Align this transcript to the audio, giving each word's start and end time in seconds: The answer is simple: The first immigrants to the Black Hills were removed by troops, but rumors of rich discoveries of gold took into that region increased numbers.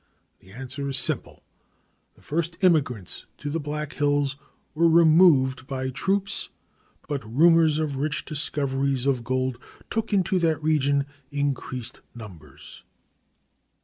The 0.39 0.49
answer 0.51 0.89
is 0.89 0.97
simple: 0.97 1.43
The 2.15 2.23
first 2.23 2.57
immigrants 2.63 3.27
to 3.37 3.51
the 3.51 3.59
Black 3.59 3.93
Hills 3.93 4.35
were 4.73 4.89
removed 4.89 5.67
by 5.67 5.91
troops, 5.91 6.49
but 7.07 7.23
rumors 7.23 7.77
of 7.77 7.97
rich 7.97 8.25
discoveries 8.25 9.05
of 9.05 9.23
gold 9.23 9.59
took 9.91 10.11
into 10.11 10.39
that 10.39 10.59
region 10.63 11.05
increased 11.29 12.01
numbers. 12.15 12.83